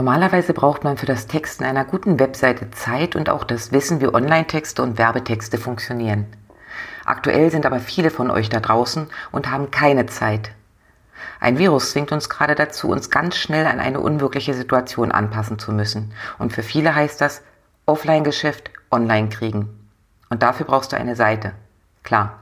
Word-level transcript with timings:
Normalerweise 0.00 0.54
braucht 0.54 0.82
man 0.82 0.96
für 0.96 1.04
das 1.04 1.26
Texten 1.26 1.62
einer 1.62 1.84
guten 1.84 2.18
Webseite 2.18 2.70
Zeit 2.70 3.16
und 3.16 3.28
auch 3.28 3.44
das 3.44 3.70
Wissen, 3.70 4.00
wie 4.00 4.06
Online-Texte 4.06 4.82
und 4.82 4.96
Werbetexte 4.96 5.58
funktionieren. 5.58 6.24
Aktuell 7.04 7.50
sind 7.50 7.66
aber 7.66 7.80
viele 7.80 8.10
von 8.10 8.30
euch 8.30 8.48
da 8.48 8.60
draußen 8.60 9.08
und 9.30 9.50
haben 9.50 9.70
keine 9.70 10.06
Zeit. 10.06 10.52
Ein 11.38 11.58
Virus 11.58 11.90
zwingt 11.90 12.12
uns 12.12 12.30
gerade 12.30 12.54
dazu, 12.54 12.88
uns 12.88 13.10
ganz 13.10 13.36
schnell 13.36 13.66
an 13.66 13.78
eine 13.78 14.00
unwirkliche 14.00 14.54
Situation 14.54 15.12
anpassen 15.12 15.58
zu 15.58 15.70
müssen. 15.70 16.14
Und 16.38 16.54
für 16.54 16.62
viele 16.62 16.94
heißt 16.94 17.20
das 17.20 17.42
Offline-Geschäft 17.84 18.70
online 18.90 19.28
kriegen. 19.28 19.68
Und 20.30 20.42
dafür 20.42 20.64
brauchst 20.64 20.92
du 20.92 20.96
eine 20.96 21.14
Seite. 21.14 21.52
Klar. 22.04 22.38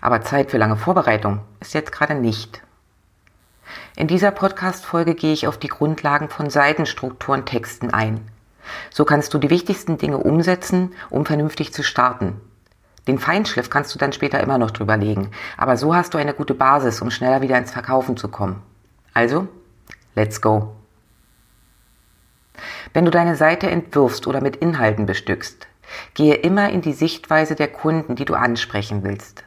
Aber 0.00 0.22
Zeit 0.22 0.50
für 0.50 0.58
lange 0.58 0.76
Vorbereitung 0.76 1.38
ist 1.60 1.72
jetzt 1.72 1.92
gerade 1.92 2.16
nicht. 2.16 2.62
In 3.96 4.06
dieser 4.06 4.30
Podcast-Folge 4.30 5.14
gehe 5.14 5.32
ich 5.32 5.46
auf 5.46 5.58
die 5.58 5.68
Grundlagen 5.68 6.28
von 6.28 6.50
Seitenstrukturen 6.50 7.44
Texten 7.44 7.90
ein. 7.90 8.28
So 8.90 9.04
kannst 9.04 9.32
du 9.32 9.38
die 9.38 9.50
wichtigsten 9.50 9.98
Dinge 9.98 10.18
umsetzen, 10.18 10.92
um 11.10 11.24
vernünftig 11.24 11.72
zu 11.72 11.82
starten. 11.82 12.40
Den 13.06 13.18
Feinschliff 13.18 13.70
kannst 13.70 13.94
du 13.94 13.98
dann 13.98 14.12
später 14.12 14.40
immer 14.40 14.58
noch 14.58 14.72
drüber 14.72 14.96
legen, 14.96 15.30
aber 15.56 15.76
so 15.76 15.94
hast 15.94 16.14
du 16.14 16.18
eine 16.18 16.34
gute 16.34 16.54
Basis, 16.54 17.00
um 17.00 17.10
schneller 17.10 17.40
wieder 17.40 17.56
ins 17.56 17.70
Verkaufen 17.70 18.16
zu 18.16 18.28
kommen. 18.28 18.62
Also, 19.14 19.46
let's 20.14 20.40
go. 20.40 20.74
Wenn 22.92 23.04
du 23.04 23.10
deine 23.10 23.36
Seite 23.36 23.70
entwirfst 23.70 24.26
oder 24.26 24.40
mit 24.40 24.56
Inhalten 24.56 25.06
bestückst, 25.06 25.68
gehe 26.14 26.34
immer 26.34 26.70
in 26.70 26.82
die 26.82 26.92
Sichtweise 26.92 27.54
der 27.54 27.68
Kunden, 27.68 28.16
die 28.16 28.24
du 28.24 28.34
ansprechen 28.34 29.04
willst. 29.04 29.45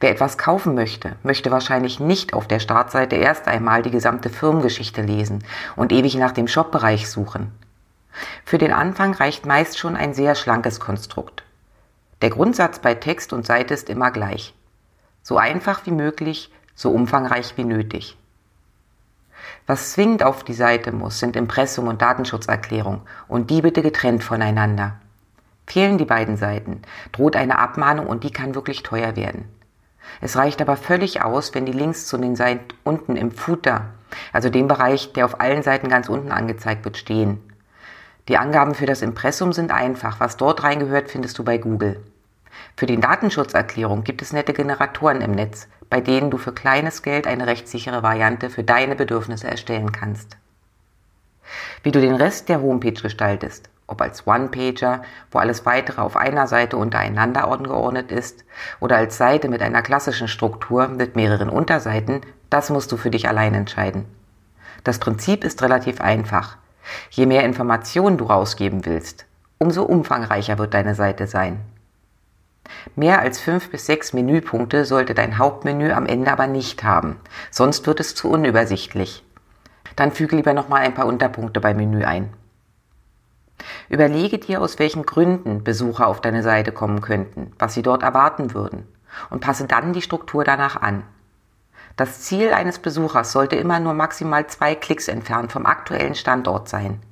Wer 0.00 0.10
etwas 0.10 0.38
kaufen 0.38 0.74
möchte, 0.74 1.16
möchte 1.22 1.50
wahrscheinlich 1.50 2.00
nicht 2.00 2.34
auf 2.34 2.46
der 2.46 2.60
Startseite 2.60 3.16
erst 3.16 3.48
einmal 3.48 3.82
die 3.82 3.90
gesamte 3.90 4.30
Firmengeschichte 4.30 5.02
lesen 5.02 5.44
und 5.76 5.92
ewig 5.92 6.14
nach 6.16 6.32
dem 6.32 6.48
Shopbereich 6.48 7.08
suchen. 7.08 7.52
Für 8.44 8.58
den 8.58 8.72
Anfang 8.72 9.14
reicht 9.14 9.46
meist 9.46 9.78
schon 9.78 9.96
ein 9.96 10.14
sehr 10.14 10.34
schlankes 10.34 10.80
Konstrukt. 10.80 11.42
Der 12.20 12.30
Grundsatz 12.30 12.78
bei 12.78 12.94
Text 12.94 13.32
und 13.32 13.46
Seite 13.46 13.74
ist 13.74 13.88
immer 13.88 14.10
gleich. 14.10 14.54
So 15.22 15.38
einfach 15.38 15.86
wie 15.86 15.92
möglich, 15.92 16.52
so 16.74 16.90
umfangreich 16.90 17.54
wie 17.56 17.64
nötig. 17.64 18.16
Was 19.66 19.92
zwingend 19.92 20.22
auf 20.22 20.44
die 20.44 20.54
Seite 20.54 20.92
muss, 20.92 21.18
sind 21.18 21.36
Impressum 21.36 21.88
und 21.88 22.02
Datenschutzerklärung 22.02 23.02
und 23.28 23.50
die 23.50 23.62
bitte 23.62 23.82
getrennt 23.82 24.22
voneinander. 24.22 24.96
Fehlen 25.66 25.98
die 25.98 26.04
beiden 26.04 26.36
Seiten, 26.36 26.82
droht 27.12 27.36
eine 27.36 27.58
Abmahnung 27.58 28.06
und 28.06 28.24
die 28.24 28.32
kann 28.32 28.54
wirklich 28.54 28.82
teuer 28.82 29.16
werden. 29.16 29.48
Es 30.20 30.36
reicht 30.36 30.60
aber 30.60 30.76
völlig 30.76 31.22
aus, 31.22 31.54
wenn 31.54 31.66
die 31.66 31.72
Links 31.72 32.06
zu 32.06 32.18
den 32.18 32.36
Seiten 32.36 32.66
unten 32.84 33.16
im 33.16 33.30
Footer, 33.30 33.86
also 34.32 34.50
dem 34.50 34.68
Bereich, 34.68 35.12
der 35.12 35.24
auf 35.24 35.40
allen 35.40 35.62
Seiten 35.62 35.88
ganz 35.88 36.08
unten 36.08 36.32
angezeigt 36.32 36.84
wird, 36.84 36.96
stehen. 36.96 37.40
Die 38.28 38.38
Angaben 38.38 38.74
für 38.74 38.86
das 38.86 39.02
Impressum 39.02 39.52
sind 39.52 39.72
einfach. 39.72 40.20
Was 40.20 40.36
dort 40.36 40.62
reingehört, 40.62 41.10
findest 41.10 41.38
du 41.38 41.44
bei 41.44 41.58
Google. 41.58 42.00
Für 42.76 42.86
die 42.86 43.00
Datenschutzerklärung 43.00 44.04
gibt 44.04 44.22
es 44.22 44.32
nette 44.32 44.52
Generatoren 44.52 45.20
im 45.20 45.32
Netz, 45.32 45.68
bei 45.90 46.00
denen 46.00 46.30
du 46.30 46.38
für 46.38 46.52
kleines 46.52 47.02
Geld 47.02 47.26
eine 47.26 47.46
rechtssichere 47.46 48.02
Variante 48.02 48.48
für 48.48 48.62
deine 48.62 48.94
Bedürfnisse 48.94 49.48
erstellen 49.48 49.92
kannst. 49.92 50.36
Wie 51.82 51.90
du 51.90 52.00
den 52.00 52.14
Rest 52.14 52.48
der 52.48 52.62
Homepage 52.62 52.92
gestaltest, 52.92 53.68
ob 53.92 54.00
als 54.00 54.26
One-Pager, 54.26 55.02
wo 55.30 55.38
alles 55.38 55.64
weitere 55.66 56.00
auf 56.00 56.16
einer 56.16 56.46
Seite 56.48 56.76
untereinander 56.76 57.46
angeordnet 57.46 58.10
ist, 58.10 58.44
oder 58.80 58.96
als 58.96 59.18
Seite 59.18 59.48
mit 59.48 59.62
einer 59.62 59.82
klassischen 59.82 60.26
Struktur 60.26 60.88
mit 60.88 61.14
mehreren 61.14 61.50
Unterseiten, 61.50 62.22
das 62.50 62.70
musst 62.70 62.90
du 62.90 62.96
für 62.96 63.10
dich 63.10 63.28
allein 63.28 63.54
entscheiden. 63.54 64.06
Das 64.82 64.98
Prinzip 64.98 65.44
ist 65.44 65.62
relativ 65.62 66.00
einfach. 66.00 66.56
Je 67.10 67.26
mehr 67.26 67.44
Informationen 67.44 68.16
du 68.16 68.24
rausgeben 68.24 68.84
willst, 68.86 69.26
umso 69.58 69.84
umfangreicher 69.84 70.58
wird 70.58 70.74
deine 70.74 70.94
Seite 70.94 71.26
sein. 71.26 71.60
Mehr 72.96 73.20
als 73.20 73.38
fünf 73.38 73.70
bis 73.70 73.86
sechs 73.86 74.12
Menüpunkte 74.12 74.84
sollte 74.84 75.14
dein 75.14 75.38
Hauptmenü 75.38 75.92
am 75.92 76.06
Ende 76.06 76.32
aber 76.32 76.46
nicht 76.46 76.82
haben, 76.82 77.20
sonst 77.50 77.86
wird 77.86 78.00
es 78.00 78.14
zu 78.14 78.30
unübersichtlich. 78.30 79.22
Dann 79.94 80.10
füge 80.10 80.36
lieber 80.36 80.54
nochmal 80.54 80.82
ein 80.82 80.94
paar 80.94 81.06
Unterpunkte 81.06 81.60
beim 81.60 81.76
Menü 81.76 82.04
ein. 82.04 82.32
Überlege 83.88 84.38
dir, 84.38 84.60
aus 84.60 84.78
welchen 84.78 85.04
Gründen 85.06 85.64
Besucher 85.64 86.06
auf 86.06 86.20
deine 86.20 86.42
Seite 86.42 86.72
kommen 86.72 87.00
könnten, 87.00 87.52
was 87.58 87.74
sie 87.74 87.82
dort 87.82 88.02
erwarten 88.02 88.54
würden 88.54 88.86
und 89.30 89.40
passe 89.40 89.66
dann 89.66 89.92
die 89.92 90.02
Struktur 90.02 90.44
danach 90.44 90.80
an. 90.80 91.04
Das 91.96 92.22
Ziel 92.22 92.52
eines 92.52 92.78
Besuchers 92.78 93.32
sollte 93.32 93.56
immer 93.56 93.78
nur 93.78 93.94
maximal 93.94 94.46
zwei 94.46 94.74
Klicks 94.74 95.08
entfernt 95.08 95.52
vom 95.52 95.66
aktuellen 95.66 96.14
Standort 96.14 96.68
sein. 96.68 97.02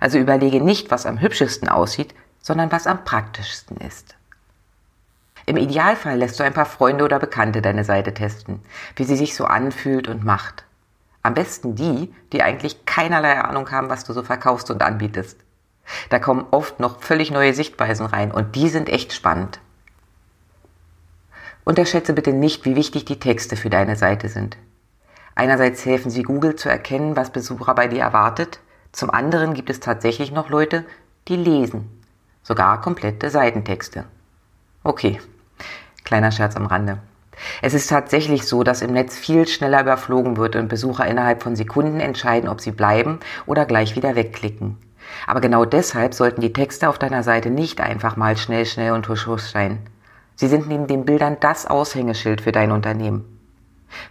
Also 0.00 0.18
überlege 0.18 0.62
nicht, 0.62 0.90
was 0.90 1.06
am 1.06 1.20
hübschesten 1.20 1.68
aussieht, 1.68 2.14
sondern 2.40 2.72
was 2.72 2.86
am 2.86 3.04
praktischsten 3.04 3.76
ist. 3.76 4.14
Im 5.44 5.56
Idealfall 5.56 6.18
lässt 6.18 6.40
du 6.40 6.44
ein 6.44 6.54
paar 6.54 6.66
Freunde 6.66 7.04
oder 7.04 7.18
Bekannte 7.18 7.62
deine 7.62 7.84
Seite 7.84 8.14
testen, 8.14 8.62
wie 8.96 9.04
sie 9.04 9.16
sich 9.16 9.36
so 9.36 9.44
anfühlt 9.44 10.08
und 10.08 10.24
macht. 10.24 10.64
Am 11.22 11.34
besten 11.34 11.74
die, 11.74 12.12
die 12.32 12.42
eigentlich 12.42 12.84
keinerlei 12.86 13.40
Ahnung 13.40 13.70
haben, 13.70 13.90
was 13.90 14.04
du 14.04 14.12
so 14.12 14.22
verkaufst 14.22 14.70
und 14.70 14.82
anbietest. 14.82 15.38
Da 16.08 16.18
kommen 16.18 16.46
oft 16.50 16.80
noch 16.80 17.00
völlig 17.00 17.30
neue 17.30 17.54
Sichtweisen 17.54 18.06
rein 18.06 18.32
und 18.32 18.54
die 18.56 18.68
sind 18.68 18.88
echt 18.88 19.12
spannend. 19.12 19.60
Unterschätze 21.64 22.12
bitte 22.12 22.32
nicht, 22.32 22.64
wie 22.64 22.76
wichtig 22.76 23.04
die 23.04 23.18
Texte 23.18 23.56
für 23.56 23.70
deine 23.70 23.96
Seite 23.96 24.28
sind. 24.28 24.56
Einerseits 25.34 25.84
helfen 25.84 26.10
sie 26.10 26.22
Google 26.22 26.56
zu 26.56 26.68
erkennen, 26.68 27.16
was 27.16 27.30
Besucher 27.30 27.74
bei 27.74 27.88
dir 27.88 28.00
erwartet. 28.00 28.60
Zum 28.92 29.10
anderen 29.10 29.52
gibt 29.52 29.68
es 29.68 29.80
tatsächlich 29.80 30.32
noch 30.32 30.48
Leute, 30.48 30.84
die 31.28 31.36
lesen. 31.36 32.02
Sogar 32.42 32.80
komplette 32.80 33.30
Seitentexte. 33.30 34.04
Okay, 34.84 35.20
kleiner 36.04 36.30
Scherz 36.30 36.56
am 36.56 36.66
Rande. 36.66 36.98
Es 37.60 37.74
ist 37.74 37.88
tatsächlich 37.88 38.46
so, 38.46 38.62
dass 38.62 38.80
im 38.80 38.92
Netz 38.92 39.16
viel 39.16 39.46
schneller 39.46 39.82
überflogen 39.82 40.36
wird 40.36 40.56
und 40.56 40.68
Besucher 40.68 41.06
innerhalb 41.06 41.42
von 41.42 41.56
Sekunden 41.56 42.00
entscheiden, 42.00 42.48
ob 42.48 42.60
sie 42.60 42.70
bleiben 42.70 43.20
oder 43.44 43.66
gleich 43.66 43.96
wieder 43.96 44.14
wegklicken. 44.14 44.78
Aber 45.26 45.40
genau 45.40 45.64
deshalb 45.64 46.14
sollten 46.14 46.40
die 46.40 46.52
Texte 46.52 46.88
auf 46.88 46.98
deiner 46.98 47.22
Seite 47.22 47.50
nicht 47.50 47.80
einfach 47.80 48.16
mal 48.16 48.36
schnell, 48.36 48.66
schnell 48.66 48.92
und 48.92 49.08
husch, 49.08 49.26
husch 49.26 49.44
sein. 49.44 49.78
Sie 50.34 50.48
sind 50.48 50.68
neben 50.68 50.86
den 50.86 51.04
Bildern 51.04 51.38
das 51.40 51.66
Aushängeschild 51.66 52.40
für 52.42 52.52
dein 52.52 52.72
Unternehmen. 52.72 53.24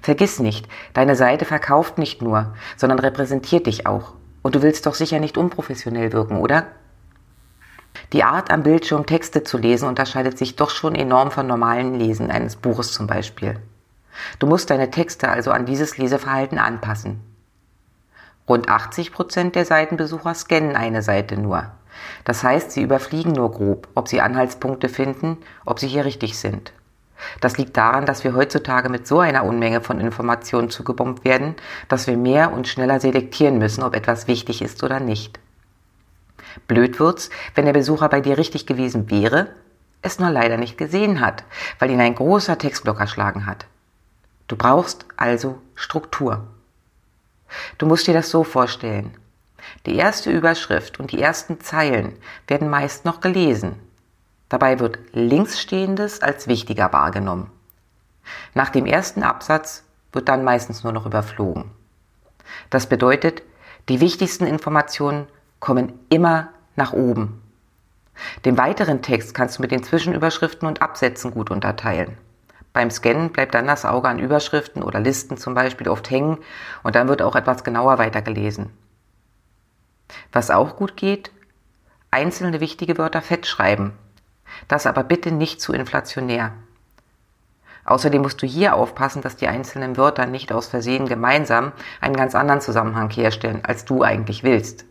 Vergiss 0.01 0.39
nicht, 0.39 0.67
deine 0.93 1.15
Seite 1.15 1.45
verkauft 1.45 1.97
nicht 1.97 2.21
nur, 2.21 2.53
sondern 2.77 2.99
repräsentiert 2.99 3.67
dich 3.67 3.85
auch. 3.85 4.13
Und 4.41 4.55
du 4.55 4.61
willst 4.61 4.85
doch 4.85 4.95
sicher 4.95 5.19
nicht 5.19 5.37
unprofessionell 5.37 6.13
wirken, 6.13 6.37
oder? 6.37 6.67
Die 8.13 8.23
Art 8.23 8.51
am 8.51 8.63
Bildschirm 8.63 9.05
Texte 9.05 9.43
zu 9.43 9.57
lesen 9.57 9.87
unterscheidet 9.87 10.37
sich 10.37 10.55
doch 10.55 10.69
schon 10.69 10.95
enorm 10.95 11.31
von 11.31 11.47
normalen 11.47 11.95
Lesen 11.95 12.29
eines 12.31 12.55
Buches 12.55 12.91
zum 12.91 13.07
Beispiel. 13.07 13.59
Du 14.39 14.47
musst 14.47 14.69
deine 14.69 14.91
Texte 14.91 15.29
also 15.29 15.51
an 15.51 15.65
dieses 15.65 15.97
Leseverhalten 15.97 16.57
anpassen. 16.57 17.19
Rund 18.47 18.69
80 18.69 19.11
Prozent 19.11 19.55
der 19.55 19.65
Seitenbesucher 19.65 20.33
scannen 20.35 20.75
eine 20.75 21.01
Seite 21.01 21.37
nur. 21.37 21.71
Das 22.23 22.43
heißt, 22.43 22.71
sie 22.71 22.83
überfliegen 22.83 23.31
nur 23.31 23.51
grob, 23.51 23.87
ob 23.95 24.07
sie 24.07 24.21
Anhaltspunkte 24.21 24.89
finden, 24.89 25.37
ob 25.65 25.79
sie 25.79 25.87
hier 25.87 26.05
richtig 26.05 26.37
sind. 26.37 26.73
Das 27.41 27.57
liegt 27.57 27.77
daran, 27.77 28.05
dass 28.05 28.23
wir 28.23 28.35
heutzutage 28.35 28.89
mit 28.89 29.07
so 29.07 29.19
einer 29.19 29.45
Unmenge 29.45 29.81
von 29.81 29.99
Informationen 29.99 30.69
zugebombt 30.69 31.23
werden, 31.23 31.55
dass 31.87 32.07
wir 32.07 32.17
mehr 32.17 32.51
und 32.51 32.67
schneller 32.67 32.99
selektieren 32.99 33.57
müssen, 33.57 33.83
ob 33.83 33.95
etwas 33.95 34.27
wichtig 34.27 34.61
ist 34.61 34.83
oder 34.83 34.99
nicht. 34.99 35.39
Blöd 36.67 36.99
wird's, 36.99 37.29
wenn 37.55 37.65
der 37.65 37.73
Besucher 37.73 38.09
bei 38.09 38.21
dir 38.21 38.37
richtig 38.37 38.65
gewesen 38.65 39.09
wäre, 39.09 39.47
es 40.01 40.19
nur 40.19 40.29
leider 40.29 40.57
nicht 40.57 40.77
gesehen 40.77 41.19
hat, 41.19 41.43
weil 41.79 41.89
ihn 41.89 42.01
ein 42.01 42.15
großer 42.15 42.57
Textblock 42.57 42.99
erschlagen 42.99 43.45
hat. 43.45 43.65
Du 44.47 44.55
brauchst 44.55 45.05
also 45.17 45.59
Struktur. 45.73 46.45
Du 47.77 47.85
musst 47.85 48.07
dir 48.07 48.13
das 48.13 48.29
so 48.29 48.43
vorstellen. 48.43 49.15
Die 49.85 49.95
erste 49.95 50.31
Überschrift 50.31 50.99
und 50.99 51.11
die 51.11 51.21
ersten 51.21 51.59
Zeilen 51.59 52.17
werden 52.47 52.69
meist 52.69 53.05
noch 53.05 53.19
gelesen. 53.19 53.79
Dabei 54.49 54.79
wird 54.79 54.99
linksstehendes 55.11 56.21
als 56.21 56.47
wichtiger 56.47 56.93
wahrgenommen. 56.93 57.51
Nach 58.53 58.69
dem 58.69 58.85
ersten 58.85 59.23
Absatz 59.23 59.83
wird 60.11 60.29
dann 60.29 60.43
meistens 60.43 60.83
nur 60.83 60.93
noch 60.93 61.05
überflogen. 61.05 61.71
Das 62.69 62.87
bedeutet, 62.87 63.43
die 63.89 64.01
wichtigsten 64.01 64.45
Informationen 64.45 65.27
kommen 65.59 65.93
immer 66.09 66.49
nach 66.75 66.93
oben. 66.93 67.41
Den 68.45 68.57
weiteren 68.57 69.01
Text 69.01 69.33
kannst 69.33 69.57
du 69.57 69.61
mit 69.61 69.71
den 69.71 69.83
Zwischenüberschriften 69.83 70.67
und 70.67 70.81
Absätzen 70.81 71.31
gut 71.31 71.51
unterteilen. 71.51 72.17
Beim 72.75 72.91
Scannen 72.91 73.29
bleibt 73.29 73.55
dann 73.55 73.67
das 73.67 73.85
Auge 73.85 74.09
an 74.09 74.19
Überschriften 74.19 74.83
oder 74.83 74.99
Listen 74.99 75.37
zum 75.37 75.53
Beispiel 75.53 75.87
oft 75.87 76.09
hängen 76.09 76.39
und 76.83 76.97
dann 76.97 77.07
wird 77.07 77.21
auch 77.21 77.37
etwas 77.37 77.63
genauer 77.63 77.99
weitergelesen. 77.99 78.69
Was 80.33 80.51
auch 80.51 80.75
gut 80.75 80.97
geht, 80.97 81.31
einzelne 82.11 82.59
wichtige 82.59 82.97
Wörter 82.97 83.21
fett 83.21 83.47
schreiben. 83.47 83.93
Das 84.67 84.87
aber 84.87 85.05
bitte 85.05 85.31
nicht 85.31 85.61
zu 85.61 85.71
inflationär. 85.71 86.51
Außerdem 87.85 88.21
musst 88.21 88.41
du 88.41 88.45
hier 88.45 88.75
aufpassen, 88.75 89.21
dass 89.21 89.37
die 89.37 89.47
einzelnen 89.47 89.95
Wörter 89.95 90.25
nicht 90.25 90.51
aus 90.51 90.67
Versehen 90.67 91.07
gemeinsam 91.07 91.71
einen 92.01 92.17
ganz 92.17 92.35
anderen 92.35 92.59
Zusammenhang 92.59 93.09
herstellen, 93.09 93.63
als 93.63 93.85
du 93.85 94.03
eigentlich 94.03 94.43
willst. 94.43 94.83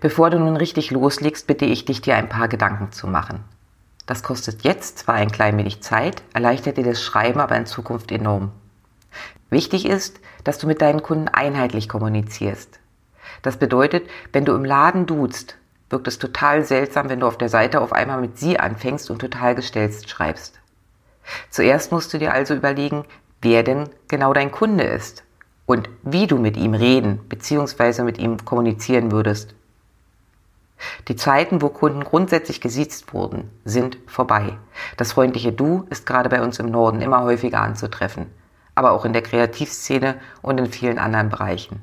Bevor 0.00 0.30
du 0.30 0.38
nun 0.38 0.56
richtig 0.56 0.90
loslegst, 0.90 1.46
bitte 1.46 1.66
ich 1.66 1.84
dich, 1.84 2.00
dir 2.00 2.16
ein 2.16 2.30
paar 2.30 2.48
Gedanken 2.48 2.90
zu 2.90 3.06
machen. 3.06 3.44
Das 4.06 4.22
kostet 4.22 4.62
jetzt 4.62 4.98
zwar 4.98 5.16
ein 5.16 5.32
klein 5.32 5.58
wenig 5.58 5.82
Zeit, 5.82 6.22
erleichtert 6.32 6.76
dir 6.76 6.84
das 6.84 7.02
Schreiben 7.02 7.40
aber 7.40 7.56
in 7.56 7.66
Zukunft 7.66 8.12
enorm. 8.12 8.52
Wichtig 9.50 9.86
ist, 9.86 10.20
dass 10.44 10.58
du 10.58 10.66
mit 10.66 10.80
deinen 10.80 11.02
Kunden 11.02 11.28
einheitlich 11.28 11.88
kommunizierst. 11.88 12.78
Das 13.42 13.56
bedeutet, 13.56 14.08
wenn 14.32 14.44
du 14.44 14.54
im 14.54 14.64
Laden 14.64 15.06
duzt, 15.06 15.56
wirkt 15.90 16.08
es 16.08 16.18
total 16.18 16.64
seltsam, 16.64 17.08
wenn 17.08 17.20
du 17.20 17.26
auf 17.26 17.38
der 17.38 17.48
Seite 17.48 17.80
auf 17.80 17.92
einmal 17.92 18.20
mit 18.20 18.38
sie 18.38 18.58
anfängst 18.58 19.10
und 19.10 19.18
total 19.18 19.54
gestelzt 19.54 20.08
schreibst. 20.08 20.60
Zuerst 21.50 21.90
musst 21.90 22.14
du 22.14 22.18
dir 22.18 22.32
also 22.32 22.54
überlegen, 22.54 23.04
wer 23.42 23.64
denn 23.64 23.88
genau 24.08 24.32
dein 24.32 24.52
Kunde 24.52 24.84
ist 24.84 25.24
und 25.66 25.90
wie 26.02 26.28
du 26.28 26.38
mit 26.38 26.56
ihm 26.56 26.74
reden 26.74 27.18
bzw. 27.28 28.02
mit 28.02 28.18
ihm 28.18 28.44
kommunizieren 28.44 29.10
würdest. 29.10 29.55
Die 31.08 31.16
Zeiten, 31.16 31.62
wo 31.62 31.68
Kunden 31.68 32.04
grundsätzlich 32.04 32.60
gesiezt 32.60 33.12
wurden, 33.12 33.50
sind 33.64 33.98
vorbei. 34.06 34.58
Das 34.96 35.12
freundliche 35.12 35.52
Du 35.52 35.86
ist 35.90 36.06
gerade 36.06 36.28
bei 36.28 36.42
uns 36.42 36.58
im 36.58 36.66
Norden 36.66 37.00
immer 37.00 37.22
häufiger 37.22 37.60
anzutreffen, 37.60 38.26
aber 38.74 38.92
auch 38.92 39.04
in 39.04 39.12
der 39.12 39.22
Kreativszene 39.22 40.16
und 40.42 40.58
in 40.58 40.66
vielen 40.66 40.98
anderen 40.98 41.30
Bereichen. 41.30 41.82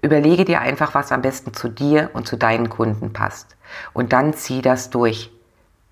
Überlege 0.00 0.44
dir 0.44 0.60
einfach, 0.60 0.94
was 0.94 1.12
am 1.12 1.22
besten 1.22 1.54
zu 1.54 1.68
dir 1.68 2.10
und 2.12 2.26
zu 2.26 2.36
deinen 2.36 2.68
Kunden 2.68 3.12
passt. 3.12 3.56
Und 3.92 4.12
dann 4.12 4.34
zieh 4.34 4.60
das 4.60 4.90
durch. 4.90 5.30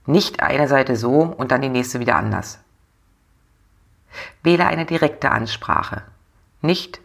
Nicht 0.05 0.43
eine 0.43 0.67
Seite 0.67 0.97
so 0.97 1.21
und 1.21 1.53
dann 1.53 1.63
die 1.63 1.69
nächste 1.69 2.01
wieder 2.01 2.17
anders. 2.17 2.59
Wähle 4.43 4.67
eine 4.67 4.85
direkte 4.85 5.31
Ansprache. 5.31 6.03
Nicht, 6.61 7.01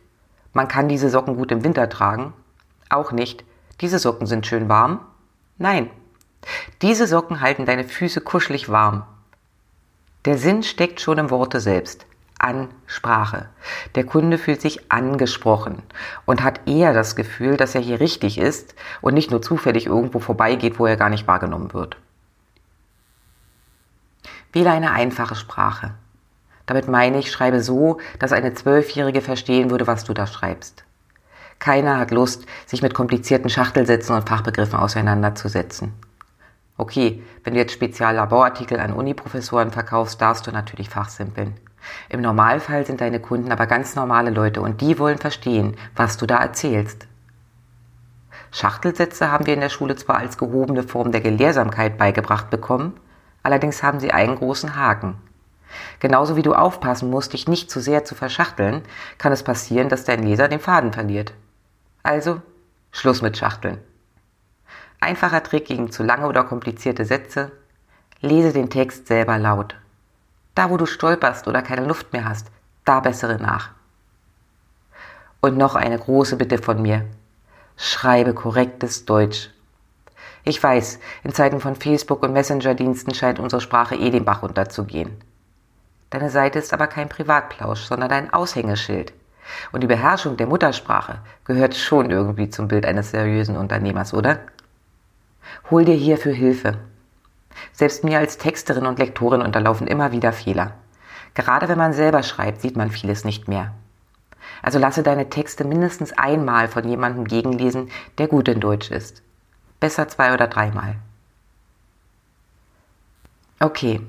man 0.54 0.68
kann 0.68 0.88
diese 0.88 1.10
Socken 1.10 1.36
gut 1.36 1.52
im 1.52 1.64
Winter 1.64 1.90
tragen. 1.90 2.34
Auch 2.90 3.12
nicht, 3.12 3.44
diese 3.82 4.00
Socken 4.00 4.28
sind 4.28 4.48
schön 4.48 4.70
warm. 4.70 5.02
Nein, 5.58 5.90
diese 6.82 7.08
Socken 7.08 7.42
halten 7.42 7.66
deine 7.66 7.84
Füße 7.84 8.22
kuschelig 8.22 8.70
warm. 8.70 9.04
Der 10.26 10.38
Sinn 10.38 10.64
steckt 10.64 11.02
schon 11.02 11.18
im 11.18 11.30
Worte 11.30 11.60
selbst. 11.60 12.06
Ansprache. 12.38 13.50
Der 13.96 14.06
Kunde 14.06 14.38
fühlt 14.38 14.62
sich 14.62 14.92
angesprochen 14.92 15.82
und 16.26 16.44
hat 16.44 16.68
eher 16.68 16.94
das 16.94 17.16
Gefühl, 17.16 17.58
dass 17.58 17.76
er 17.76 17.82
hier 17.82 18.00
richtig 18.00 18.38
ist 18.38 18.76
und 19.02 19.14
nicht 19.14 19.32
nur 19.32 19.42
zufällig 19.42 19.86
irgendwo 19.86 20.20
vorbeigeht, 20.20 20.78
wo 20.78 20.86
er 20.86 20.98
gar 20.98 21.10
nicht 21.10 21.28
wahrgenommen 21.28 21.74
wird. 21.74 21.98
Wähle 24.52 24.72
eine 24.72 24.92
einfache 24.92 25.36
Sprache. 25.36 25.94
Damit 26.66 26.88
meine 26.88 27.20
ich, 27.20 27.32
schreibe 27.32 27.62
so, 27.62 28.00
dass 28.20 28.32
eine 28.32 28.54
Zwölfjährige 28.54 29.22
verstehen 29.22 29.70
würde, 29.70 29.88
was 29.88 30.04
du 30.04 30.14
da 30.14 30.28
schreibst. 30.28 30.84
Keiner 31.60 31.98
hat 31.98 32.12
Lust, 32.12 32.46
sich 32.66 32.82
mit 32.82 32.94
komplizierten 32.94 33.50
Schachtelsätzen 33.50 34.16
und 34.16 34.28
Fachbegriffen 34.28 34.78
auseinanderzusetzen. 34.78 35.94
Okay, 36.78 37.24
wenn 37.44 37.54
du 37.54 37.60
jetzt 37.60 37.74
Speziallaborartikel 37.74 38.80
an 38.80 38.94
Uniprofessoren 38.94 39.72
verkaufst, 39.72 40.22
darfst 40.22 40.46
du 40.46 40.52
natürlich 40.52 40.90
fachsimpeln. 40.90 41.56
Im 42.10 42.22
Normalfall 42.22 42.86
sind 42.86 43.02
deine 43.02 43.20
Kunden 43.20 43.52
aber 43.52 43.68
ganz 43.68 43.96
normale 43.96 44.30
Leute 44.30 44.62
und 44.62 44.82
die 44.82 45.00
wollen 45.00 45.18
verstehen, 45.18 45.76
was 45.96 46.18
du 46.18 46.26
da 46.26 46.38
erzählst. 46.38 47.08
Schachtelsätze 48.52 49.32
haben 49.32 49.46
wir 49.46 49.54
in 49.54 49.62
der 49.62 49.70
Schule 49.70 49.96
zwar 49.96 50.18
als 50.18 50.38
gehobene 50.38 50.84
Form 50.84 51.12
der 51.12 51.22
Gelehrsamkeit 51.22 51.98
beigebracht 51.98 52.50
bekommen, 52.50 52.94
allerdings 53.44 53.84
haben 53.84 54.00
sie 54.00 54.12
einen 54.12 54.36
großen 54.36 54.76
Haken. 54.76 55.16
Genauso 56.00 56.36
wie 56.36 56.42
du 56.42 56.54
aufpassen 56.54 57.10
musst, 57.10 57.34
dich 57.34 57.48
nicht 57.48 57.70
zu 57.70 57.80
sehr 57.80 58.06
zu 58.06 58.16
verschachteln, 58.16 58.82
kann 59.18 59.32
es 59.32 59.44
passieren, 59.44 59.90
dass 59.90 60.06
dein 60.06 60.24
Leser 60.24 60.48
den 60.48 60.60
Faden 60.60 60.94
verliert. 60.94 61.34
Also, 62.06 62.40
Schluss 62.92 63.24
mit 63.24 63.36
Schachteln. 63.36 63.80
Einfacher 65.00 65.42
Trick 65.42 65.66
gegen 65.66 65.92
zu 65.92 66.04
lange 66.04 66.28
oder 66.28 66.44
komplizierte 66.44 67.04
Sätze. 67.04 67.52
Lese 68.22 68.54
den 68.54 68.70
Text 68.70 69.08
selber 69.08 69.40
laut. 69.40 69.76
Da, 70.54 70.70
wo 70.70 70.78
du 70.78 70.86
stolperst 70.86 71.48
oder 71.48 71.64
keine 71.64 71.88
Luft 71.88 72.14
mehr 72.14 72.30
hast, 72.30 72.52
da 72.84 73.00
bessere 73.00 73.42
nach. 73.42 73.72
Und 75.42 75.58
noch 75.58 75.74
eine 75.74 75.98
große 75.98 76.36
Bitte 76.36 76.60
von 76.60 76.80
mir. 76.80 77.08
Schreibe 77.76 78.36
korrektes 78.36 79.06
Deutsch. 79.06 79.50
Ich 80.44 80.62
weiß, 80.62 81.00
in 81.24 81.34
Zeiten 81.34 81.60
von 81.60 81.76
Facebook 81.76 82.22
und 82.22 82.34
Messenger-Diensten 82.34 83.16
scheint 83.16 83.40
unsere 83.40 83.62
Sprache 83.62 83.96
eh 83.96 84.12
den 84.12 84.26
Bach 84.26 84.44
runterzugehen. 84.44 85.18
Deine 86.12 86.30
Seite 86.30 86.60
ist 86.60 86.72
aber 86.72 86.86
kein 86.86 87.10
Privatplausch, 87.10 87.82
sondern 87.82 88.12
ein 88.12 88.32
Aushängeschild. 88.32 89.12
Und 89.72 89.82
die 89.82 89.88
Beherrschung 89.88 90.38
der 90.38 90.48
Muttersprache 90.48 91.20
gehört 91.44 91.76
schon 91.76 92.12
irgendwie 92.12 92.50
zum 92.50 92.68
Bild 92.68 92.86
eines 92.86 93.12
seriösen 93.12 93.58
Unternehmers, 93.58 94.14
oder? 94.14 94.40
Hol 95.70 95.86
dir 95.86 95.96
hierfür 95.96 96.34
Hilfe. 96.34 96.78
Selbst 97.74 98.04
mir 98.04 98.20
als 98.20 98.38
Texterin 98.38 98.86
und 98.86 99.00
Lektorin 99.00 99.42
unterlaufen 99.42 99.88
immer 99.88 100.12
wieder 100.12 100.34
Fehler. 100.34 100.74
Gerade 101.34 101.68
wenn 101.68 101.78
man 101.78 101.94
selber 101.94 102.24
schreibt, 102.24 102.62
sieht 102.62 102.76
man 102.76 102.92
vieles 102.92 103.24
nicht 103.26 103.48
mehr. 103.48 103.74
Also 104.62 104.80
lasse 104.80 105.04
deine 105.04 105.30
Texte 105.30 105.66
mindestens 105.66 106.14
einmal 106.14 106.68
von 106.68 106.88
jemandem 106.88 107.26
gegenlesen, 107.26 107.90
der 108.18 108.28
gut 108.28 108.48
in 108.48 108.60
Deutsch 108.60 108.92
ist. 108.92 109.22
Besser 109.80 110.08
zwei 110.08 110.34
oder 110.34 110.48
dreimal. 110.48 110.96
Okay, 113.60 114.02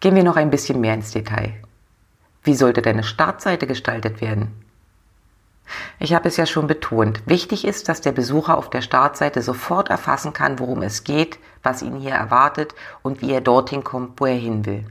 gehen 0.00 0.14
wir 0.14 0.24
noch 0.24 0.36
ein 0.36 0.50
bisschen 0.50 0.80
mehr 0.80 0.94
ins 0.94 1.12
Detail. 1.12 1.54
Wie 2.42 2.54
sollte 2.54 2.82
deine 2.82 3.02
Startseite 3.02 3.66
gestaltet 3.66 4.20
werden? 4.20 4.59
Ich 5.98 6.14
habe 6.14 6.28
es 6.28 6.36
ja 6.36 6.46
schon 6.46 6.66
betont. 6.66 7.22
Wichtig 7.26 7.64
ist, 7.64 7.88
dass 7.88 8.00
der 8.00 8.12
Besucher 8.12 8.56
auf 8.56 8.70
der 8.70 8.82
Startseite 8.82 9.42
sofort 9.42 9.90
erfassen 9.90 10.32
kann, 10.32 10.58
worum 10.58 10.82
es 10.82 11.04
geht, 11.04 11.38
was 11.62 11.82
ihn 11.82 11.96
hier 11.96 12.12
erwartet 12.12 12.74
und 13.02 13.20
wie 13.20 13.32
er 13.32 13.40
dorthin 13.40 13.84
kommt, 13.84 14.20
wo 14.20 14.26
er 14.26 14.36
hin 14.36 14.66
will. 14.66 14.86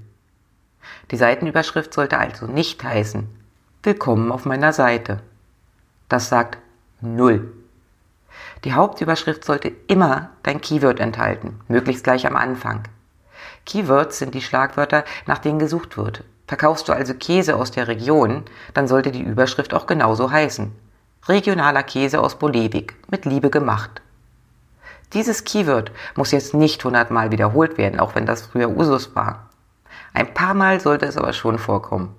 Die 1.11 1.17
Seitenüberschrift 1.17 1.93
sollte 1.93 2.17
also 2.17 2.45
nicht 2.45 2.83
heißen 2.83 3.27
Willkommen 3.81 4.31
auf 4.31 4.45
meiner 4.45 4.73
Seite. 4.73 5.21
Das 6.09 6.27
sagt 6.27 6.57
null. 6.99 7.53
Die 8.65 8.73
Hauptüberschrift 8.73 9.45
sollte 9.45 9.71
immer 9.87 10.31
dein 10.43 10.59
Keyword 10.59 10.99
enthalten, 10.99 11.61
möglichst 11.69 12.03
gleich 12.03 12.27
am 12.27 12.35
Anfang. 12.35 12.83
Keywords 13.65 14.19
sind 14.19 14.33
die 14.33 14.41
Schlagwörter, 14.41 15.05
nach 15.27 15.37
denen 15.37 15.59
gesucht 15.59 15.95
wird. 15.95 16.25
Verkaufst 16.49 16.89
du 16.89 16.93
also 16.93 17.13
Käse 17.13 17.55
aus 17.55 17.69
der 17.69 17.87
Region, 17.87 18.43
dann 18.73 18.87
sollte 18.87 19.11
die 19.11 19.21
Überschrift 19.21 19.71
auch 19.71 19.85
genauso 19.85 20.31
heißen. 20.31 20.71
Regionaler 21.27 21.83
Käse 21.83 22.19
aus 22.19 22.39
Bolewik, 22.39 22.95
mit 23.11 23.25
Liebe 23.25 23.51
gemacht. 23.51 24.01
Dieses 25.13 25.43
Keyword 25.43 25.91
muss 26.15 26.31
jetzt 26.31 26.55
nicht 26.55 26.83
hundertmal 26.83 27.29
wiederholt 27.29 27.77
werden, 27.77 27.99
auch 27.99 28.15
wenn 28.15 28.25
das 28.25 28.41
früher 28.41 28.75
Usus 28.75 29.15
war. 29.15 29.49
Ein 30.15 30.33
paar 30.33 30.55
Mal 30.55 30.79
sollte 30.79 31.05
es 31.05 31.17
aber 31.17 31.33
schon 31.33 31.59
vorkommen. 31.59 32.15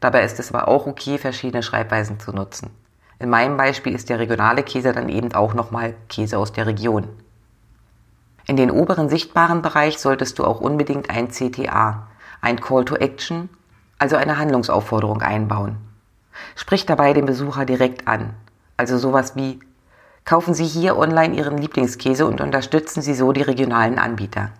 Dabei 0.00 0.24
ist 0.24 0.40
es 0.40 0.52
aber 0.52 0.66
auch 0.66 0.88
okay, 0.88 1.16
verschiedene 1.16 1.62
Schreibweisen 1.62 2.18
zu 2.18 2.32
nutzen. 2.32 2.68
In 3.20 3.30
meinem 3.30 3.56
Beispiel 3.56 3.94
ist 3.94 4.08
der 4.08 4.18
regionale 4.18 4.64
Käse 4.64 4.92
dann 4.92 5.08
eben 5.08 5.32
auch 5.34 5.54
nochmal 5.54 5.94
Käse 6.08 6.36
aus 6.36 6.52
der 6.52 6.66
Region. 6.66 7.06
In 8.44 8.56
den 8.56 8.72
oberen 8.72 9.08
sichtbaren 9.08 9.62
Bereich 9.62 9.98
solltest 9.98 10.40
du 10.40 10.44
auch 10.44 10.60
unbedingt 10.60 11.10
ein 11.10 11.30
CTA, 11.30 12.08
ein 12.42 12.60
Call 12.60 12.84
to 12.84 12.96
Action, 12.96 13.48
also 13.98 14.16
eine 14.16 14.36
Handlungsaufforderung 14.36 15.22
einbauen. 15.22 15.76
Sprich 16.54 16.84
dabei 16.84 17.14
den 17.14 17.24
Besucher 17.24 17.64
direkt 17.64 18.06
an, 18.06 18.34
also 18.76 18.98
sowas 18.98 19.36
wie 19.36 19.60
Kaufen 20.24 20.54
Sie 20.54 20.64
hier 20.64 20.96
online 20.96 21.34
Ihren 21.34 21.58
Lieblingskäse 21.58 22.26
und 22.26 22.40
unterstützen 22.40 23.02
Sie 23.02 23.14
so 23.14 23.32
die 23.32 23.42
regionalen 23.42 23.98
Anbieter. 23.98 24.50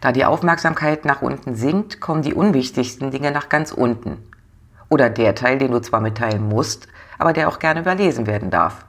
Da 0.00 0.12
die 0.12 0.24
Aufmerksamkeit 0.24 1.04
nach 1.04 1.22
unten 1.22 1.54
sinkt, 1.54 2.00
kommen 2.00 2.22
die 2.22 2.34
unwichtigsten 2.34 3.10
Dinge 3.10 3.30
nach 3.30 3.48
ganz 3.48 3.72
unten. 3.72 4.18
Oder 4.90 5.08
der 5.08 5.34
Teil, 5.34 5.58
den 5.58 5.70
du 5.70 5.80
zwar 5.80 6.00
mitteilen 6.00 6.46
musst, 6.46 6.88
aber 7.18 7.32
der 7.32 7.48
auch 7.48 7.58
gerne 7.58 7.80
überlesen 7.80 8.26
werden 8.26 8.50
darf. 8.50 8.84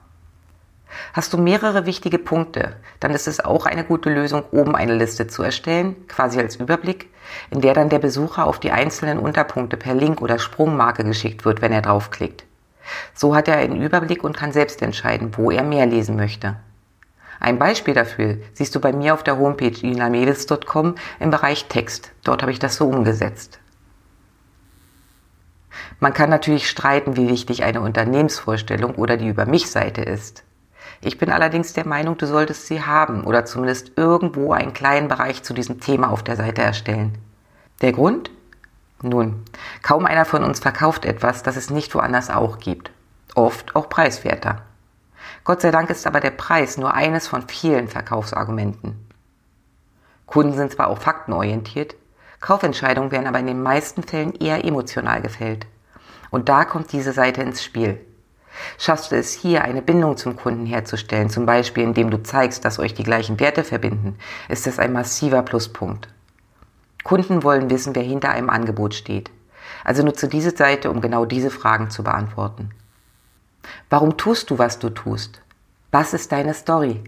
Hast 1.12 1.32
du 1.32 1.38
mehrere 1.38 1.86
wichtige 1.86 2.18
Punkte, 2.18 2.76
dann 2.98 3.12
ist 3.12 3.28
es 3.28 3.44
auch 3.44 3.66
eine 3.66 3.84
gute 3.84 4.10
Lösung, 4.10 4.44
oben 4.50 4.74
eine 4.74 4.94
Liste 4.94 5.26
zu 5.26 5.42
erstellen, 5.42 6.06
quasi 6.08 6.38
als 6.38 6.56
Überblick, 6.56 7.08
in 7.50 7.60
der 7.60 7.74
dann 7.74 7.88
der 7.88 7.98
Besucher 7.98 8.46
auf 8.46 8.58
die 8.58 8.72
einzelnen 8.72 9.18
Unterpunkte 9.18 9.76
per 9.76 9.94
Link 9.94 10.20
oder 10.20 10.38
Sprungmarke 10.38 11.04
geschickt 11.04 11.44
wird, 11.44 11.62
wenn 11.62 11.72
er 11.72 11.82
draufklickt. 11.82 12.44
So 13.14 13.36
hat 13.36 13.48
er 13.48 13.56
einen 13.56 13.80
Überblick 13.80 14.24
und 14.24 14.36
kann 14.36 14.52
selbst 14.52 14.82
entscheiden, 14.82 15.36
wo 15.36 15.50
er 15.50 15.62
mehr 15.62 15.86
lesen 15.86 16.16
möchte. 16.16 16.56
Ein 17.38 17.58
Beispiel 17.58 17.94
dafür 17.94 18.36
siehst 18.52 18.74
du 18.74 18.80
bei 18.80 18.92
mir 18.92 19.14
auf 19.14 19.22
der 19.22 19.38
Homepage 19.38 19.80
inamelis.com 19.80 20.96
im 21.20 21.30
Bereich 21.30 21.66
Text. 21.66 22.12
Dort 22.22 22.42
habe 22.42 22.52
ich 22.52 22.58
das 22.58 22.76
so 22.76 22.86
umgesetzt. 22.86 23.58
Man 26.00 26.12
kann 26.12 26.30
natürlich 26.30 26.68
streiten, 26.68 27.16
wie 27.16 27.28
wichtig 27.28 27.62
eine 27.62 27.80
Unternehmensvorstellung 27.80 28.94
oder 28.96 29.16
die 29.16 29.28
Über 29.28 29.46
mich 29.46 29.70
Seite 29.70 30.02
ist. 30.02 30.44
Ich 31.02 31.16
bin 31.16 31.30
allerdings 31.30 31.72
der 31.72 31.86
Meinung, 31.86 32.18
du 32.18 32.26
solltest 32.26 32.66
sie 32.66 32.82
haben 32.82 33.24
oder 33.24 33.46
zumindest 33.46 33.92
irgendwo 33.96 34.52
einen 34.52 34.74
kleinen 34.74 35.08
Bereich 35.08 35.42
zu 35.42 35.54
diesem 35.54 35.80
Thema 35.80 36.10
auf 36.10 36.22
der 36.22 36.36
Seite 36.36 36.62
erstellen. 36.62 37.16
Der 37.80 37.92
Grund? 37.92 38.30
Nun, 39.02 39.44
kaum 39.82 40.04
einer 40.04 40.26
von 40.26 40.44
uns 40.44 40.60
verkauft 40.60 41.06
etwas, 41.06 41.42
das 41.42 41.56
es 41.56 41.70
nicht 41.70 41.94
woanders 41.94 42.28
auch 42.28 42.58
gibt. 42.58 42.90
Oft 43.34 43.74
auch 43.74 43.88
preiswerter. 43.88 44.62
Gott 45.44 45.62
sei 45.62 45.70
Dank 45.70 45.88
ist 45.88 46.06
aber 46.06 46.20
der 46.20 46.32
Preis 46.32 46.76
nur 46.76 46.92
eines 46.92 47.26
von 47.26 47.48
vielen 47.48 47.88
Verkaufsargumenten. 47.88 49.08
Kunden 50.26 50.52
sind 50.52 50.72
zwar 50.72 50.88
auch 50.88 50.98
faktenorientiert, 50.98 51.96
Kaufentscheidungen 52.40 53.10
werden 53.10 53.26
aber 53.26 53.38
in 53.38 53.46
den 53.46 53.62
meisten 53.62 54.02
Fällen 54.02 54.34
eher 54.34 54.64
emotional 54.64 55.22
gefällt. 55.22 55.66
Und 56.30 56.48
da 56.48 56.64
kommt 56.64 56.92
diese 56.92 57.12
Seite 57.12 57.42
ins 57.42 57.62
Spiel. 57.62 58.00
Schaffst 58.78 59.12
du 59.12 59.16
es 59.16 59.32
hier, 59.32 59.62
eine 59.62 59.82
Bindung 59.82 60.16
zum 60.16 60.36
Kunden 60.36 60.66
herzustellen, 60.66 61.30
zum 61.30 61.46
Beispiel 61.46 61.84
indem 61.84 62.10
du 62.10 62.22
zeigst, 62.22 62.64
dass 62.64 62.78
euch 62.78 62.94
die 62.94 63.02
gleichen 63.02 63.40
Werte 63.40 63.64
verbinden, 63.64 64.16
ist 64.48 64.66
das 64.66 64.78
ein 64.78 64.92
massiver 64.92 65.42
Pluspunkt. 65.42 66.08
Kunden 67.04 67.42
wollen 67.42 67.70
wissen, 67.70 67.94
wer 67.94 68.02
hinter 68.02 68.30
einem 68.30 68.50
Angebot 68.50 68.94
steht. 68.94 69.30
Also 69.84 70.02
nutze 70.02 70.28
diese 70.28 70.56
Seite, 70.56 70.90
um 70.90 71.00
genau 71.00 71.24
diese 71.24 71.50
Fragen 71.50 71.90
zu 71.90 72.02
beantworten. 72.02 72.70
Warum 73.88 74.16
tust 74.16 74.50
du, 74.50 74.58
was 74.58 74.78
du 74.78 74.90
tust? 74.90 75.42
Was 75.90 76.14
ist 76.14 76.32
deine 76.32 76.54
Story? 76.54 77.02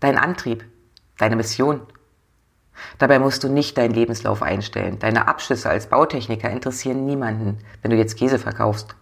Dein 0.00 0.18
Antrieb? 0.18 0.64
Deine 1.18 1.36
Mission? 1.36 1.80
Dabei 2.98 3.18
musst 3.18 3.44
du 3.44 3.48
nicht 3.48 3.76
deinen 3.76 3.94
Lebenslauf 3.94 4.42
einstellen. 4.42 4.98
Deine 4.98 5.28
Abschlüsse 5.28 5.68
als 5.68 5.88
Bautechniker 5.88 6.48
interessieren 6.50 7.04
niemanden, 7.04 7.58
wenn 7.82 7.90
du 7.90 7.96
jetzt 7.96 8.16
Käse 8.16 8.38
verkaufst. 8.38 8.94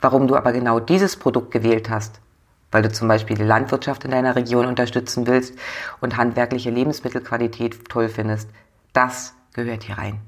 Warum 0.00 0.26
du 0.28 0.36
aber 0.36 0.52
genau 0.52 0.80
dieses 0.80 1.16
Produkt 1.16 1.50
gewählt 1.50 1.90
hast, 1.90 2.20
weil 2.70 2.82
du 2.82 2.92
zum 2.92 3.08
Beispiel 3.08 3.36
die 3.36 3.44
Landwirtschaft 3.44 4.04
in 4.04 4.10
deiner 4.10 4.36
Region 4.36 4.66
unterstützen 4.66 5.26
willst 5.26 5.54
und 6.00 6.16
handwerkliche 6.16 6.70
Lebensmittelqualität 6.70 7.88
toll 7.88 8.08
findest, 8.08 8.50
das 8.92 9.34
gehört 9.52 9.84
hier 9.84 9.98
rein. 9.98 10.20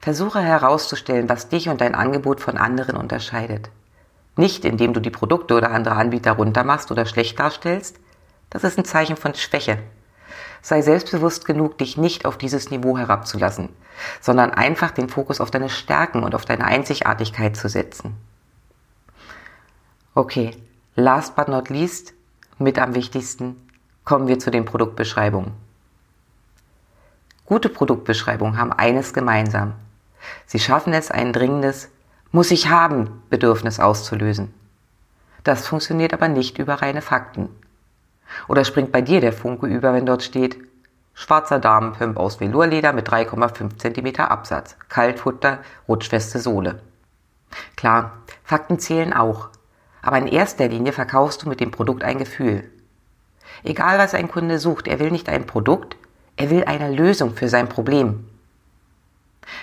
Versuche 0.00 0.40
herauszustellen, 0.40 1.28
was 1.28 1.48
dich 1.48 1.68
und 1.68 1.80
dein 1.80 1.94
Angebot 1.94 2.40
von 2.40 2.56
anderen 2.56 2.96
unterscheidet. 2.96 3.70
Nicht 4.36 4.64
indem 4.64 4.92
du 4.92 5.00
die 5.00 5.10
Produkte 5.10 5.54
oder 5.54 5.70
andere 5.70 5.96
Anbieter 5.96 6.32
runtermachst 6.32 6.90
oder 6.90 7.06
schlecht 7.06 7.38
darstellst. 7.38 7.98
Das 8.48 8.64
ist 8.64 8.78
ein 8.78 8.84
Zeichen 8.84 9.16
von 9.16 9.34
Schwäche. 9.34 9.78
Sei 10.62 10.82
selbstbewusst 10.82 11.46
genug, 11.46 11.78
dich 11.78 11.96
nicht 11.96 12.26
auf 12.26 12.36
dieses 12.36 12.70
Niveau 12.70 12.98
herabzulassen, 12.98 13.70
sondern 14.20 14.50
einfach 14.50 14.90
den 14.90 15.08
Fokus 15.08 15.40
auf 15.40 15.50
deine 15.50 15.68
Stärken 15.68 16.22
und 16.22 16.34
auf 16.34 16.44
deine 16.44 16.64
Einzigartigkeit 16.64 17.56
zu 17.56 17.68
setzen. 17.68 18.16
Okay, 20.20 20.54
last 20.96 21.34
but 21.34 21.48
not 21.48 21.70
least, 21.70 22.12
mit 22.58 22.78
am 22.78 22.94
wichtigsten, 22.94 23.56
kommen 24.04 24.28
wir 24.28 24.38
zu 24.38 24.50
den 24.50 24.66
Produktbeschreibungen. 24.66 25.52
Gute 27.46 27.70
Produktbeschreibungen 27.70 28.58
haben 28.58 28.70
eines 28.70 29.14
gemeinsam. 29.14 29.72
Sie 30.44 30.58
schaffen 30.58 30.92
es, 30.92 31.10
ein 31.10 31.32
dringendes 31.32 31.88
Muss 32.32 32.50
ich 32.50 32.68
haben 32.68 33.22
Bedürfnis 33.30 33.80
auszulösen. 33.80 34.52
Das 35.42 35.66
funktioniert 35.66 36.12
aber 36.12 36.28
nicht 36.28 36.58
über 36.58 36.82
reine 36.82 37.00
Fakten. 37.00 37.48
Oder 38.46 38.66
springt 38.66 38.92
bei 38.92 39.00
dir 39.00 39.22
der 39.22 39.32
Funke 39.32 39.68
über, 39.68 39.94
wenn 39.94 40.04
dort 40.04 40.22
steht, 40.22 40.58
schwarzer 41.14 41.58
Damenpimp 41.58 42.18
aus 42.18 42.40
Velurleder 42.40 42.92
mit 42.92 43.08
3,5 43.08 43.78
cm 43.78 44.20
Absatz, 44.20 44.76
Kaltfutter, 44.90 45.60
rutschfeste 45.88 46.40
Sohle. 46.40 46.82
Klar, 47.74 48.18
Fakten 48.44 48.78
zählen 48.78 49.14
auch, 49.14 49.48
aber 50.02 50.18
in 50.18 50.26
erster 50.26 50.68
Linie 50.68 50.92
verkaufst 50.92 51.42
du 51.42 51.48
mit 51.48 51.60
dem 51.60 51.70
Produkt 51.70 52.02
ein 52.02 52.18
Gefühl. 52.18 52.64
Egal 53.62 53.98
was 53.98 54.14
ein 54.14 54.28
Kunde 54.28 54.58
sucht, 54.58 54.88
er 54.88 54.98
will 54.98 55.10
nicht 55.10 55.28
ein 55.28 55.46
Produkt, 55.46 55.96
er 56.36 56.50
will 56.50 56.64
eine 56.64 56.90
Lösung 56.90 57.34
für 57.34 57.48
sein 57.48 57.68
Problem. 57.68 58.26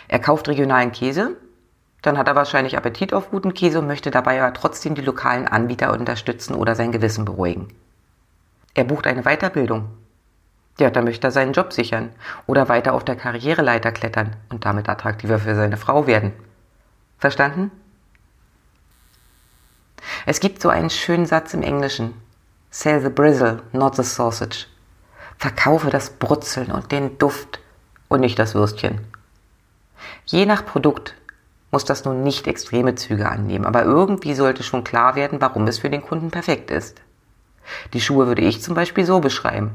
Er 0.07 0.19
kauft 0.19 0.47
regionalen 0.47 0.91
Käse, 0.91 1.35
dann 2.01 2.17
hat 2.17 2.27
er 2.27 2.35
wahrscheinlich 2.35 2.77
Appetit 2.77 3.13
auf 3.13 3.31
guten 3.31 3.53
Käse 3.53 3.79
und 3.79 3.87
möchte 3.87 4.11
dabei 4.11 4.41
aber 4.41 4.53
trotzdem 4.53 4.95
die 4.95 5.01
lokalen 5.01 5.47
Anbieter 5.47 5.91
unterstützen 5.91 6.53
oder 6.53 6.75
sein 6.75 6.91
Gewissen 6.91 7.25
beruhigen. 7.25 7.69
Er 8.75 8.83
bucht 8.83 9.07
eine 9.07 9.23
Weiterbildung. 9.23 9.89
Ja, 10.79 10.91
dann 10.91 11.05
möchte 11.05 11.27
er 11.27 11.31
seinen 11.31 11.53
Job 11.53 11.73
sichern 11.73 12.09
oder 12.45 12.69
weiter 12.69 12.93
auf 12.93 13.03
der 13.03 13.15
Karriereleiter 13.15 13.91
klettern 13.91 14.35
und 14.49 14.65
damit 14.65 14.87
attraktiver 14.87 15.39
für 15.39 15.55
seine 15.55 15.77
Frau 15.77 16.05
werden. 16.05 16.33
Verstanden? 17.17 17.71
Es 20.25 20.39
gibt 20.39 20.61
so 20.61 20.69
einen 20.69 20.89
schönen 20.89 21.25
Satz 21.25 21.53
im 21.53 21.63
Englischen. 21.63 22.13
Sell 22.69 23.01
the 23.01 23.09
bristle, 23.09 23.61
not 23.71 23.95
the 23.95 24.03
sausage. 24.03 24.67
Verkaufe 25.37 25.89
das 25.89 26.09
Brutzeln 26.09 26.71
und 26.71 26.91
den 26.91 27.17
Duft 27.17 27.59
und 28.07 28.21
nicht 28.21 28.39
das 28.39 28.55
Würstchen. 28.55 28.99
Je 30.25 30.45
nach 30.45 30.65
Produkt 30.65 31.15
muss 31.71 31.85
das 31.85 32.05
nun 32.05 32.23
nicht 32.23 32.47
extreme 32.47 32.95
Züge 32.95 33.29
annehmen, 33.29 33.65
aber 33.65 33.83
irgendwie 33.83 34.33
sollte 34.33 34.63
schon 34.63 34.83
klar 34.83 35.15
werden, 35.15 35.41
warum 35.41 35.67
es 35.67 35.79
für 35.79 35.89
den 35.89 36.01
Kunden 36.01 36.31
perfekt 36.31 36.71
ist. 36.71 37.01
Die 37.93 38.01
Schuhe 38.01 38.27
würde 38.27 38.41
ich 38.41 38.61
zum 38.61 38.75
Beispiel 38.75 39.05
so 39.05 39.19
beschreiben. 39.19 39.71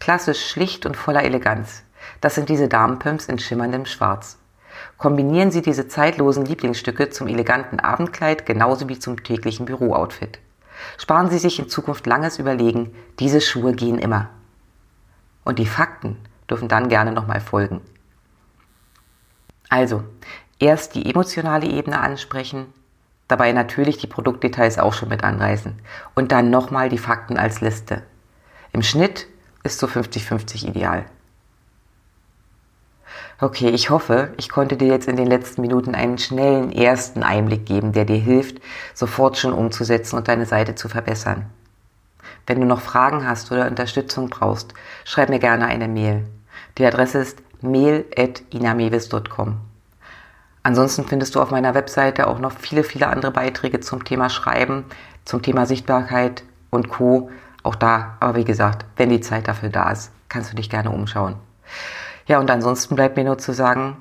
Klassisch 0.00 0.48
schlicht 0.48 0.86
und 0.86 0.96
voller 0.96 1.24
Eleganz. 1.24 1.82
Das 2.20 2.34
sind 2.34 2.48
diese 2.48 2.68
Damenpumps 2.68 3.26
in 3.26 3.38
schimmerndem 3.38 3.86
Schwarz. 3.86 4.38
Kombinieren 4.98 5.50
Sie 5.50 5.62
diese 5.62 5.88
zeitlosen 5.88 6.44
Lieblingsstücke 6.44 7.10
zum 7.10 7.28
eleganten 7.28 7.80
Abendkleid 7.80 8.46
genauso 8.46 8.88
wie 8.88 8.98
zum 8.98 9.22
täglichen 9.22 9.66
Bürooutfit. 9.66 10.38
Sparen 10.98 11.30
Sie 11.30 11.38
sich 11.38 11.58
in 11.58 11.68
Zukunft 11.68 12.06
langes 12.06 12.38
Überlegen, 12.38 12.94
diese 13.18 13.40
Schuhe 13.40 13.72
gehen 13.72 13.98
immer. 13.98 14.30
Und 15.44 15.58
die 15.58 15.66
Fakten 15.66 16.18
dürfen 16.50 16.68
dann 16.68 16.88
gerne 16.88 17.12
nochmal 17.12 17.40
folgen. 17.40 17.80
Also, 19.68 20.04
erst 20.58 20.94
die 20.94 21.10
emotionale 21.10 21.66
Ebene 21.66 22.00
ansprechen, 22.00 22.66
Dabei 23.28 23.52
natürlich 23.52 23.98
die 23.98 24.06
Produktdetails 24.06 24.78
auch 24.78 24.92
schon 24.92 25.08
mit 25.08 25.24
anreißen. 25.24 25.74
Und 26.14 26.32
dann 26.32 26.50
nochmal 26.50 26.88
die 26.88 26.98
Fakten 26.98 27.36
als 27.36 27.60
Liste. 27.60 28.02
Im 28.72 28.82
Schnitt 28.82 29.26
ist 29.64 29.78
so 29.78 29.86
50-50 29.86 30.68
ideal. 30.68 31.06
Okay, 33.38 33.68
ich 33.68 33.90
hoffe, 33.90 34.32
ich 34.38 34.48
konnte 34.48 34.78
dir 34.78 34.88
jetzt 34.88 35.08
in 35.08 35.16
den 35.16 35.26
letzten 35.26 35.60
Minuten 35.60 35.94
einen 35.94 36.16
schnellen 36.16 36.72
ersten 36.72 37.22
Einblick 37.22 37.66
geben, 37.66 37.92
der 37.92 38.06
dir 38.06 38.16
hilft, 38.16 38.62
sofort 38.94 39.36
schon 39.36 39.52
umzusetzen 39.52 40.16
und 40.16 40.26
deine 40.26 40.46
Seite 40.46 40.74
zu 40.74 40.88
verbessern. 40.88 41.44
Wenn 42.46 42.60
du 42.60 42.66
noch 42.66 42.80
Fragen 42.80 43.28
hast 43.28 43.52
oder 43.52 43.66
Unterstützung 43.66 44.30
brauchst, 44.30 44.72
schreib 45.04 45.28
mir 45.28 45.38
gerne 45.38 45.66
eine 45.66 45.86
Mail. 45.86 46.24
Die 46.78 46.86
Adresse 46.86 47.18
ist 47.18 47.42
mail.inamevis.com. 47.60 49.56
Ansonsten 50.62 51.04
findest 51.04 51.34
du 51.34 51.42
auf 51.42 51.50
meiner 51.50 51.74
Webseite 51.74 52.28
auch 52.28 52.38
noch 52.38 52.52
viele, 52.52 52.84
viele 52.84 53.08
andere 53.08 53.32
Beiträge 53.32 53.80
zum 53.80 54.02
Thema 54.04 54.30
Schreiben, 54.30 54.86
zum 55.26 55.42
Thema 55.42 55.66
Sichtbarkeit 55.66 56.42
und 56.70 56.88
Co. 56.88 57.30
Auch 57.62 57.74
da, 57.74 58.16
aber 58.18 58.36
wie 58.38 58.44
gesagt, 58.44 58.86
wenn 58.96 59.10
die 59.10 59.20
Zeit 59.20 59.46
dafür 59.46 59.68
da 59.68 59.90
ist, 59.90 60.10
kannst 60.30 60.52
du 60.52 60.56
dich 60.56 60.70
gerne 60.70 60.90
umschauen. 60.90 61.36
Ja, 62.26 62.40
und 62.40 62.50
ansonsten 62.50 62.96
bleibt 62.96 63.16
mir 63.16 63.24
nur 63.24 63.38
zu 63.38 63.52
sagen, 63.52 63.96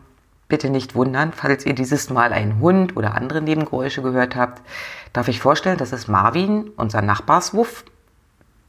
bitte 0.48 0.70
nicht 0.70 0.96
wundern, 0.96 1.32
falls 1.32 1.66
ihr 1.66 1.74
dieses 1.74 2.10
Mal 2.10 2.34
einen 2.34 2.60
Hund 2.60 2.98
oder 2.98 3.16
andere 3.16 3.42
Nebengeräusche 3.42 4.02
gehört 4.02 4.36
habt. 4.36 4.62
Darf 5.14 5.28
ich 5.28 5.40
vorstellen, 5.40 5.78
das 5.78 5.94
ist 5.94 6.08
Marvin, 6.08 6.72
unser 6.76 7.02
Nachbarswuff. 7.02 7.86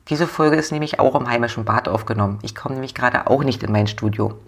Diese 0.09 0.27
Folge 0.27 0.57
ist 0.57 0.73
nämlich 0.73 1.01
auch 1.01 1.15
im 1.15 1.29
heimischen 1.29 1.65
Bad 1.65 1.89
aufgenommen. 1.89 2.39
Ich 2.43 2.55
komme 2.55 2.75
nämlich 2.75 2.95
gerade 2.95 3.27
auch 3.27 3.43
nicht 3.43 3.63
in 3.63 3.73
mein 3.73 3.89
Studio. 3.89 4.39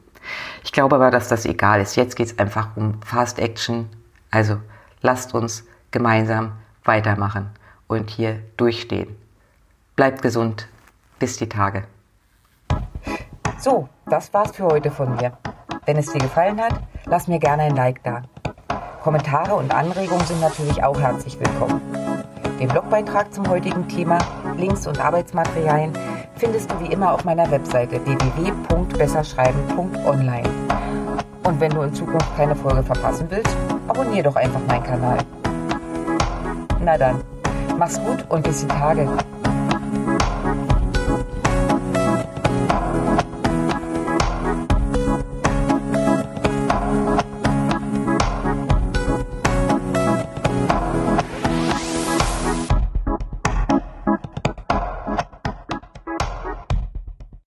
Ich 0.63 0.73
glaube 0.73 0.97
aber, 0.97 1.11
dass 1.11 1.29
das 1.29 1.47
egal 1.47 1.81
ist. 1.81 1.97
Jetzt 1.97 2.17
geht 2.17 2.27
es 2.27 2.39
einfach 2.39 2.77
um 2.77 3.01
Fast 3.03 3.39
Action. 3.39 3.89
Also 4.31 4.59
lasst 5.01 5.35
uns 5.35 5.65
gemeinsam 5.91 6.53
weitermachen 6.85 7.51
und 7.87 8.11
hier 8.11 8.41
durchstehen. 8.57 9.17
Bleibt 9.97 10.23
gesund. 10.23 10.69
Bis 11.19 11.37
die 11.37 11.49
Tage. 11.49 11.83
So, 13.61 13.89
das 14.07 14.33
war's 14.33 14.53
für 14.53 14.67
heute 14.67 14.93
von 14.93 15.17
mir. 15.17 15.33
Wenn 15.85 15.97
es 15.97 16.13
dir 16.13 16.21
gefallen 16.21 16.61
hat, 16.61 16.75
lass 17.07 17.27
mir 17.27 17.41
gerne 17.41 17.65
ein 17.65 17.75
Like 17.75 18.05
da. 18.05 18.23
Kommentare 19.03 19.57
und 19.57 19.75
Anregungen 19.75 20.25
sind 20.27 20.41
natürlich 20.41 20.85
auch 20.85 21.01
herzlich 21.01 21.37
willkommen. 21.41 21.81
Den 22.61 22.69
Blogbeitrag 22.69 23.35
zum 23.35 23.49
heutigen 23.49 23.89
Thema, 23.89 24.21
Links 24.57 24.87
und 24.87 25.05
Arbeitsmaterialien 25.05 25.93
findest 26.37 26.71
du 26.71 26.79
wie 26.79 26.93
immer 26.93 27.13
auf 27.13 27.25
meiner 27.25 27.51
Webseite 27.51 28.01
www.besserschreiben.online. 28.07 30.49
Und 31.43 31.61
wenn 31.61 31.73
du 31.73 31.83
in 31.83 31.93
Zukunft 31.93 32.37
keine 32.37 32.55
Folge 32.55 32.85
verpassen 32.85 33.27
willst, 33.29 33.57
abonniere 33.89 34.23
doch 34.25 34.37
einfach 34.37 34.61
meinen 34.69 34.85
Kanal. 34.85 35.19
Na 36.81 36.97
dann, 36.97 37.25
mach's 37.77 38.01
gut 38.01 38.25
und 38.29 38.45
bis 38.45 38.61
die 38.61 38.69
Tage. 38.69 39.09